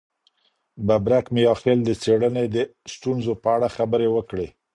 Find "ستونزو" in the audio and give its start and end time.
2.93-3.31